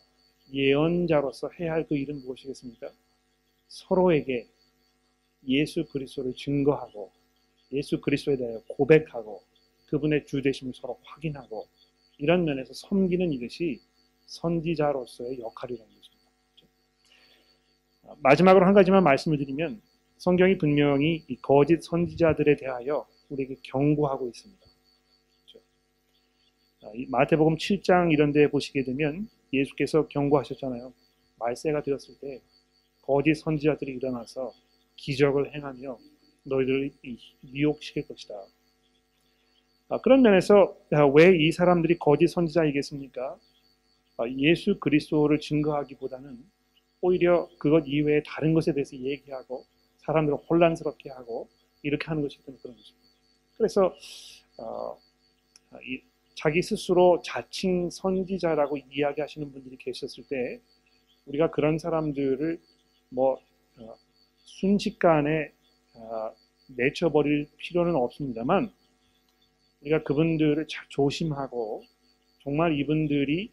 [0.53, 2.89] 예언자로서 해야 할 그 일은 무엇이겠습니까?
[3.73, 4.47] 서로에게
[5.47, 7.11] 예수 그리스도를 증거하고
[7.71, 9.41] 예수 그리스도에 대하여 고백하고
[9.87, 11.67] 그분의 주 되심을 서로 확인하고
[12.19, 13.81] 이런 면에서 섬기는 이것이
[14.27, 16.13] 선지자로서의 역할이라는 것입니다.
[18.19, 19.81] 마지막으로 한 가지만 말씀을 드리면
[20.17, 24.61] 성경이 분명히 이 거짓 선지자들에 대하여 우리에게 경고하고 있습니다.
[25.45, 25.65] 그렇죠?
[26.83, 30.93] 아, 마태복음 7장 이런 데 보시게 되면 예수께서 경고하셨잖아요.
[31.39, 32.41] 말세가 되었을 때
[33.03, 34.53] 거짓 선지자들이 일어나서
[34.95, 35.97] 기적을 행하며
[36.45, 36.91] 너희들을
[37.41, 38.33] 미혹시킬 것이다.
[39.89, 43.37] 아, 그런 면에서 아, 왜이 사람들이 거짓 선지자이겠습니까?
[44.37, 46.43] 예수 그리스도를 증거하기보다는
[47.01, 49.65] 오히려 그것 이외에 다른 것에 대해서 얘기하고
[49.97, 51.49] 사람들을 혼란스럽게 하고
[51.81, 53.07] 이렇게 하는 것이 그런 것입니다.
[53.57, 53.93] 그래서
[54.57, 54.97] 어,
[55.81, 56.01] 이,
[56.35, 60.61] 자기 스스로 자칭 선지자라고 이야기하시는 분들이 계셨을 때
[61.25, 62.59] 우리가 그런 사람들을
[63.13, 63.39] 뭐
[63.77, 63.95] 어,
[64.43, 65.51] 순식간에
[65.93, 66.31] 어,
[66.75, 68.71] 내쳐버릴 필요는 없습니다만
[69.81, 71.83] 우리가 그분들을 조심하고
[72.43, 73.51] 정말 이분들이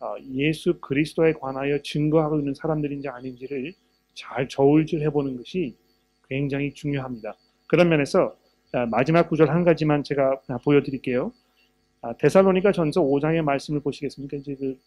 [0.00, 3.72] 어, 예수 그리스도에 관하여 증거하고 있는 사람들인지 아닌지를
[4.14, 5.74] 잘 저울질 해 보는 것이
[6.28, 7.34] 굉장히 중요합니다.
[7.66, 8.36] 그런 면에서
[8.72, 11.32] 아, 마지막 구절 한 가지만 제가 아, 보여드릴게요.
[12.02, 14.36] 아, 데살로니가 전서 5장의 말씀을 보시겠습니까?
[14.36, 14.78] 이제 그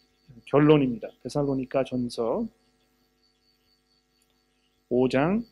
[0.46, 1.08] 결론입니다.
[1.24, 2.46] 데살로니가 전서
[4.92, 5.42] 5장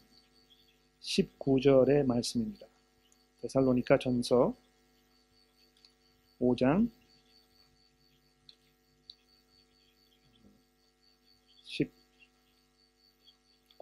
[1.00, 2.66] 19절의 말씀입니다.
[3.40, 4.54] 데살로니가 전서
[6.38, 6.90] 5장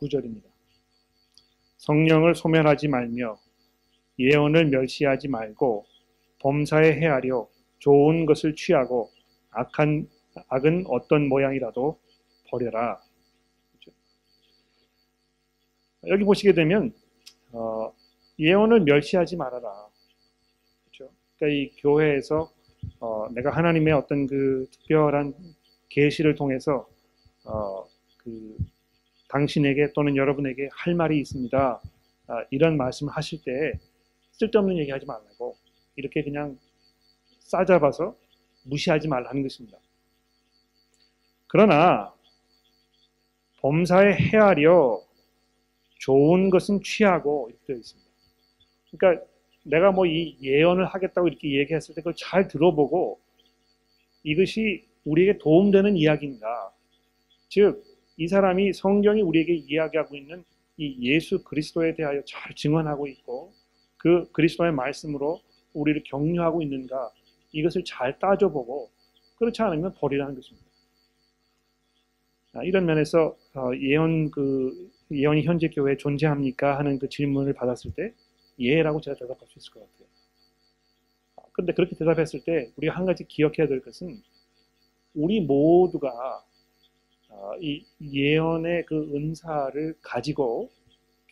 [0.00, 0.44] 19절입니다.
[1.78, 3.36] 성령을 소멸하지 말며
[4.20, 5.86] 예언을 멸시하지 말고
[6.38, 7.48] 범사에 헤아려
[7.80, 9.10] 좋은 것을 취하고
[9.50, 10.08] 악한
[10.50, 12.00] 악은 어떤 모양이라도
[12.48, 13.07] 버려라.
[16.06, 16.92] 여기 보시게 되면
[17.52, 17.92] 어,
[18.38, 19.88] 예언을 멸시하지 말아라.
[20.84, 21.12] 그렇죠?
[21.36, 22.50] 그러니까 이 교회에서
[23.00, 25.34] 어, 내가 하나님의 어떤 그 특별한
[25.88, 26.88] 계시를 통해서
[27.44, 27.84] 어,
[28.18, 28.56] 그
[29.28, 31.80] 당신에게 또는 여러분에게 할 말이 있습니다.
[32.28, 33.72] 아, 이런 말씀을 하실 때
[34.32, 35.56] 쓸데없는 얘기하지 말라고
[35.96, 36.58] 이렇게 그냥
[37.40, 38.14] 싸잡아서
[38.64, 39.78] 무시하지 말라는 것입니다.
[41.46, 42.12] 그러나
[43.60, 45.02] 범사에 헤아려
[45.98, 48.10] 좋은 것은 취하고 이렇게 되어 있습니다.
[48.92, 49.24] 그러니까
[49.64, 53.20] 내가 뭐 이 예언을 하겠다고 이렇게 얘기했을 때 그걸 잘 들어보고
[54.24, 56.72] 이것이 우리에게 도움되는 이야기인가.
[57.48, 57.82] 즉,
[58.16, 60.44] 이 사람이 성경이 우리에게 이야기하고 있는
[60.76, 63.52] 이 예수 그리스도에 대하여 잘 증언하고 있고
[63.96, 65.40] 그 그리스도의 말씀으로
[65.74, 67.10] 우리를 격려하고 있는가
[67.52, 68.90] 이것을 잘 따져보고
[69.36, 70.66] 그렇지 않으면 버리라는 것입니다.
[72.54, 78.14] 아, 이런 면에서 어, 예언 그 예언이 현재 교회에 존재합니까 하는 그 질문을 받았을 때
[78.58, 80.08] 예라고 제가 대답할 수 있을 것 같아요.
[81.36, 84.20] 아, 그런데 그렇게 대답했을 때 우리가 한 가지 기억해야 될 것은
[85.14, 86.44] 우리 모두가
[87.30, 90.70] 어, 이 예언의 그 은사를 가지고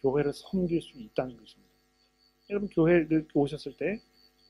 [0.02, 1.72] 교회를 섬길 수 있다는 것입니다.
[2.50, 4.00] 여러분 교회를 오셨을 때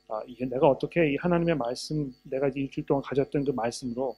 [0.09, 4.15] 아, 이게 내가 어떻게 이 하나님의 말씀 내가 일주일 동안 가졌던 그 말씀으로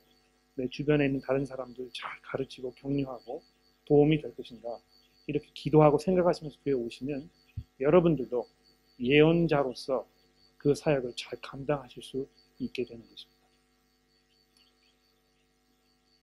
[0.55, 3.41] 내 주변에 있는 다른 사람들 잘 가르치고 격려하고
[3.85, 4.77] 도움이 될 것인가
[5.29, 7.29] 이렇게 기도하고 생각하시면서 교회 오시면
[7.79, 8.47] 여러분들도
[8.99, 10.07] 예언자로서
[10.57, 12.27] 그 사역을 잘 감당하실 수
[12.57, 13.38] 있게 되는 것입니다.